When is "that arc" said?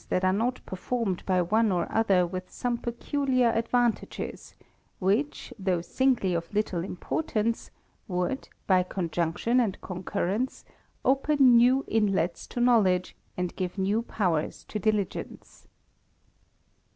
0.09-0.35